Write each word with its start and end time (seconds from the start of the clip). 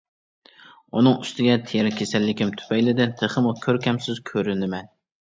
ئۇنىڭ 0.99 1.17
ئۈستىگە، 1.25 1.57
تېرە 1.71 1.91
كېسەللىكىم 1.99 2.53
تۈپەيلىدىن 2.61 3.13
تېخىمۇ 3.19 3.51
كۆركەمسىز 3.67 4.23
كۆرۈنىمەن. 4.31 4.89